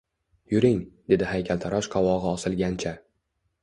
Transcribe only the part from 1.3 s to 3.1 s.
haykaltarosh qovogʻi osilgancha.